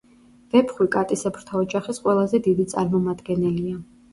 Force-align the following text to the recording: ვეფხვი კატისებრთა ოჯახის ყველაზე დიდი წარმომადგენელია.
ვეფხვი 0.53 0.87
კატისებრთა 0.95 1.61
ოჯახის 1.65 2.01
ყველაზე 2.07 2.41
დიდი 2.49 2.69
წარმომადგენელია. 2.75 3.79